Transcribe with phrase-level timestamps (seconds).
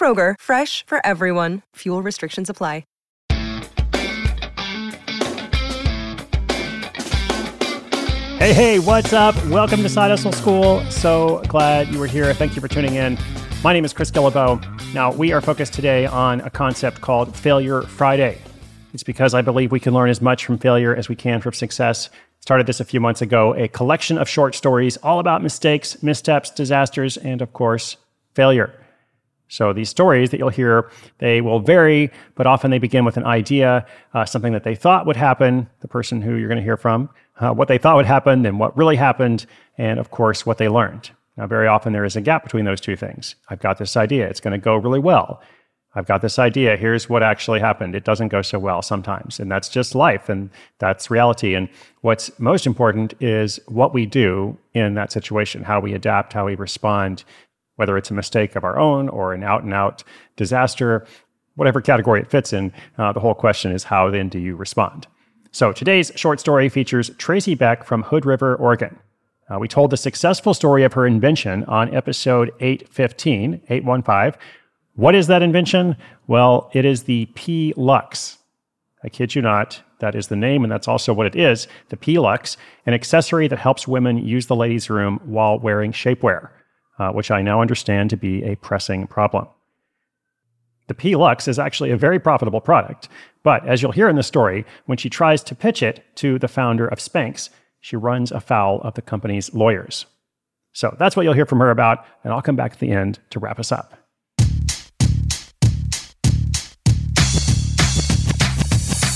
[0.00, 1.60] Kroger, fresh for everyone.
[1.76, 2.84] Fuel restrictions apply.
[8.40, 9.34] Hey, hey, what's up?
[9.48, 10.82] Welcome to Side Hustle School.
[10.90, 12.32] So glad you were here.
[12.32, 13.18] Thank you for tuning in.
[13.62, 14.94] My name is Chris Guillebeau.
[14.94, 18.38] Now, we are focused today on a concept called Failure Friday.
[18.94, 21.52] It's because I believe we can learn as much from failure as we can from
[21.52, 22.08] success.
[22.38, 26.50] Started this a few months ago, a collection of short stories all about mistakes, missteps,
[26.50, 27.98] disasters, and of course,
[28.32, 28.72] failure.
[29.50, 33.24] So these stories that you'll hear, they will vary, but often they begin with an
[33.24, 33.84] idea,
[34.14, 37.10] uh, something that they thought would happen, the person who you're going to hear from,
[37.40, 40.68] uh, what they thought would happen, and what really happened, and of course, what they
[40.68, 41.10] learned.
[41.36, 43.34] Now, very often there is a gap between those two things.
[43.48, 45.42] I've got this idea, it's going to go really well.
[45.96, 47.96] I've got this idea, here's what actually happened.
[47.96, 49.40] It doesn't go so well sometimes.
[49.40, 50.48] And that's just life, and
[50.78, 51.56] that's reality.
[51.56, 51.68] And
[52.02, 56.54] what's most important is what we do in that situation, how we adapt, how we
[56.54, 57.24] respond
[57.80, 60.04] whether it's a mistake of our own or an out and out
[60.36, 61.06] disaster,
[61.54, 62.70] whatever category it fits in.
[62.98, 65.06] Uh, the whole question is how then do you respond?
[65.50, 68.98] So today's short story features Tracy Beck from Hood River, Oregon.
[69.48, 74.38] Uh, we told the successful story of her invention on episode 815, 815.
[74.96, 75.96] What is that invention?
[76.26, 78.36] Well, it is the peeLUX.
[79.02, 79.80] I kid you not.
[80.00, 83.58] That is the name, and that's also what it is the peeLUX, an accessory that
[83.58, 86.50] helps women use the ladies' room while wearing shapewear
[87.00, 89.48] uh, which I now understand to be a pressing problem.
[90.88, 93.08] The peeLUX is actually a very profitable product,
[93.42, 96.48] but as you'll hear in the story, when she tries to pitch it to the
[96.48, 97.48] founder of Spanx,
[97.80, 100.04] she runs afoul of the company's lawyers.
[100.74, 103.18] So that's what you'll hear from her about, and I'll come back at the end
[103.30, 103.94] to wrap us up.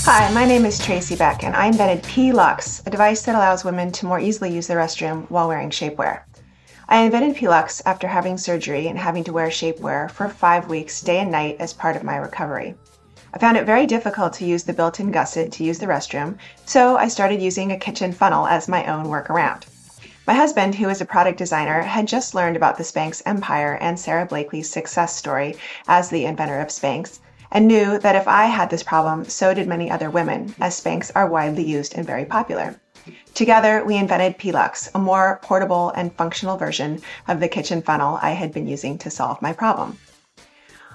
[0.07, 3.91] Hi, my name is Tracy Beck, and I invented peeLUX, a device that allows women
[3.91, 6.23] to more easily use the restroom while wearing shapewear.
[6.87, 11.17] I invented peeLUX after having surgery and having to wear shapewear for five weeks, day
[11.17, 12.75] and night, as part of my recovery.
[13.33, 16.37] I found it very difficult to use the built in gusset to use the restroom,
[16.63, 19.63] so I started using a kitchen funnel as my own workaround.
[20.27, 23.99] My husband, who is a product designer, had just learned about the Spanx empire and
[23.99, 25.57] Sara Blakely's success story
[25.87, 27.19] as the inventor of Spanx,
[27.51, 31.11] and knew that if I had this problem, so did many other women, as Spanx
[31.15, 32.79] are widely used and very popular.
[33.33, 38.31] Together, we invented peeLUX, a more portable and functional version of the kitchen funnel I
[38.31, 39.97] had been using to solve my problem.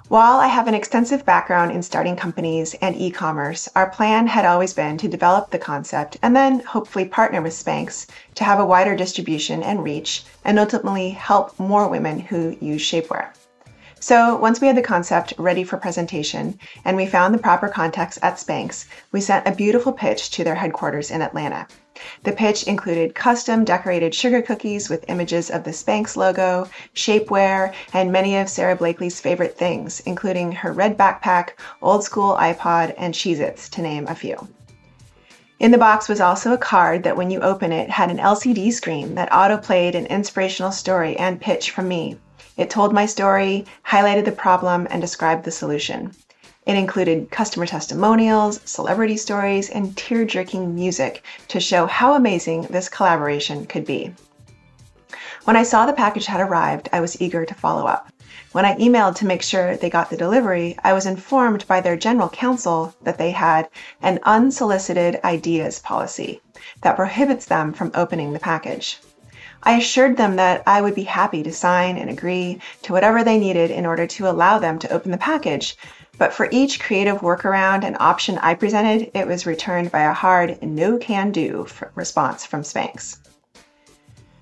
[0.09, 4.45] While I have an extensive background in starting companies and e commerce, our plan had
[4.45, 8.67] always been to develop the concept and then hopefully partner with Spanx to have a
[8.67, 13.29] wider distribution and reach and ultimately help more women who use shapewear.
[14.01, 18.19] So once we had the concept ready for presentation and we found the proper contacts
[18.21, 21.69] at Spanx, we sent a beautiful pitch to their headquarters in Atlanta.
[22.25, 28.11] The pitch included custom decorated sugar cookies with images of the Spanx logo, shapewear, and
[28.11, 31.51] many of Sara Blakely's favorite things, including her red backpack,
[31.83, 34.49] old school iPod, and Cheez Its, to name a few.
[35.59, 38.73] In the box was also a card that, when you open it, had an LCD
[38.73, 42.17] screen that auto played an inspirational story and pitch from me.
[42.57, 46.15] It told my story, highlighted the problem, and described the solution.
[46.71, 52.89] It included customer testimonials, celebrity stories, and tear jerking music to show how amazing this
[52.89, 54.15] collaboration could be.
[55.43, 58.13] When I saw the package had arrived, I was eager to follow up.
[58.53, 61.97] When I emailed to make sure they got the delivery, I was informed by their
[61.97, 63.69] general counsel that they had
[64.01, 66.41] an unsolicited ideas policy
[66.83, 69.01] that prohibits them from opening the package.
[69.63, 73.39] I assured them that I would be happy to sign and agree to whatever they
[73.39, 75.77] needed in order to allow them to open the package,
[76.17, 80.63] but for each creative workaround and option I presented, it was returned by a hard
[80.63, 83.19] no can do response from Spanx.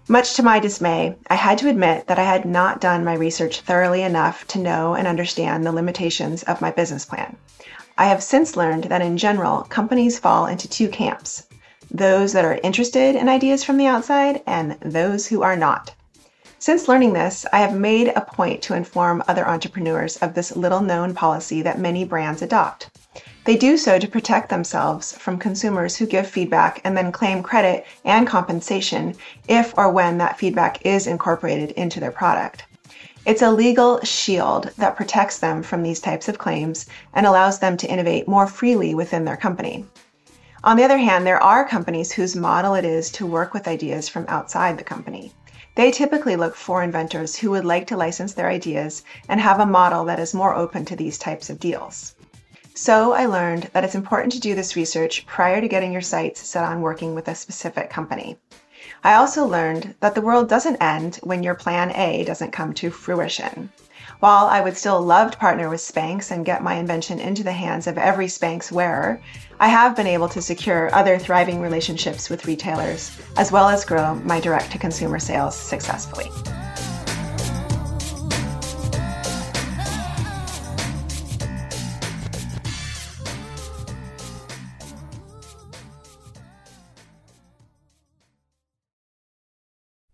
[0.06, 3.60] Much to my dismay, I had to admit that I had not done my research
[3.60, 7.36] thoroughly enough to know and understand the limitations of my business plan.
[7.98, 11.47] I have since learned that in general, companies fall into two camps
[11.90, 15.94] those that are interested in ideas from the outside and those who are not.
[16.60, 20.80] Since learning this, I have made a point to inform other entrepreneurs of this little
[20.80, 22.90] known policy that many brands adopt.
[23.44, 27.86] They do so to protect themselves from consumers who give feedback and then claim credit
[28.04, 29.14] and compensation
[29.46, 32.64] if or when that feedback is incorporated into their product.
[33.24, 37.76] It's a legal shield that protects them from these types of claims and allows them
[37.76, 39.84] to innovate more freely within their company.
[40.68, 44.06] On the other hand, there are companies whose model it is to work with ideas
[44.06, 45.32] from outside the company.
[45.76, 49.64] They typically look for inventors who would like to license their ideas and have a
[49.64, 52.16] model that is more open to these types of deals.
[52.74, 56.46] So I learned that it's important to do this research prior to getting your sights
[56.46, 58.36] set on working with a specific company.
[59.02, 62.90] I also learned that the world doesn't end when your plan A doesn't come to
[62.90, 63.72] fruition.
[64.20, 67.52] While I would still love to partner with Spanx and get my invention into the
[67.52, 69.20] hands of every Spanx wearer,
[69.60, 74.16] I have been able to secure other thriving relationships with retailers, as well as grow
[74.16, 76.32] my direct to consumer sales successfully.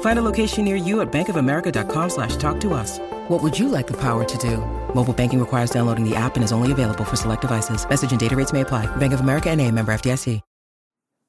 [0.00, 2.98] Find a location near you at bankofamerica.com slash talk to us.
[3.28, 4.58] What would you like the power to do?
[4.94, 7.88] Mobile banking requires downloading the app and is only available for select devices.
[7.88, 8.86] Message and data rates may apply.
[8.96, 10.40] Bank of America and a member FDIC.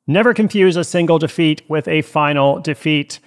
[0.08, 3.20] Never confuse a single defeat with a final defeat.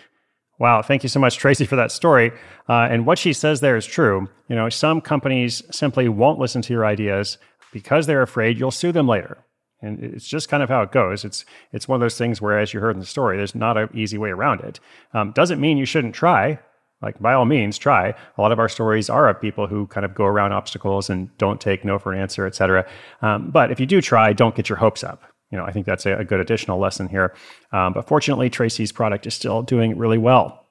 [0.61, 2.31] Wow, thank you so much, Tracy, for that story.
[2.69, 4.29] Uh, and what she says there is true.
[4.49, 7.37] You know, some companies simply won't listen to your ideas
[7.73, 9.39] because they're afraid you'll sue them later.
[9.81, 11.25] And it's just kind of how it goes.
[11.25, 13.77] It's it's one of those things where, as you heard in the story, there's not
[13.77, 14.81] an easy way around it.
[15.15, 16.59] Um, doesn't mean you shouldn't try.
[17.01, 18.09] Like by all means, try.
[18.37, 21.37] A lot of our stories are of people who kind of go around obstacles and
[21.39, 22.87] don't take no for an answer, et cetera.
[23.23, 25.23] Um, but if you do try, don't get your hopes up.
[25.51, 27.35] You know, I think that's a, a good additional lesson here.
[27.73, 30.67] Um, but fortunately, Tracy's product is still doing really well,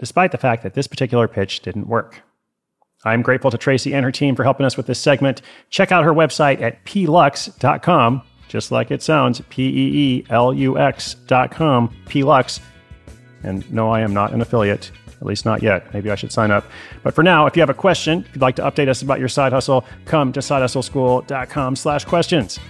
[0.00, 2.22] despite the fact that this particular pitch didn't work.
[3.04, 5.42] I'm grateful to Tracy and her team for helping us with this segment.
[5.70, 10.78] Check out her website at peelux.com, just like it sounds, P E E L U
[10.78, 12.60] X.com, peeLUX.
[13.42, 15.92] And no, I am not an affiliate, at least not yet.
[15.94, 16.66] Maybe I should sign up.
[17.02, 19.18] But for now, if you have a question, if you'd like to update us about
[19.18, 22.60] your side hustle, come to sidehustleschool.com slash questions.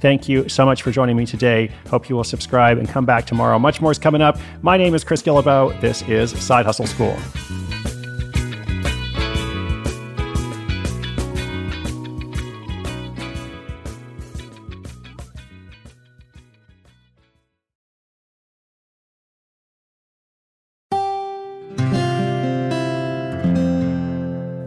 [0.00, 1.70] Thank you so much for joining me today.
[1.88, 3.56] Hope you will subscribe and come back tomorrow.
[3.60, 4.36] Much more is coming up.
[4.62, 5.80] My name is Chris Guillebeau.
[5.80, 7.16] This is Side Hustle School.